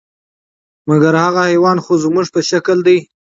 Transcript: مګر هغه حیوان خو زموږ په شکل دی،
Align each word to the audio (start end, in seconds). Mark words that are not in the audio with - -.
مګر 0.89 1.13
هغه 1.25 1.41
حیوان 1.51 1.77
خو 1.83 1.93
زموږ 2.03 2.27
په 2.35 2.41
شکل 2.49 2.77
دی، 2.87 2.97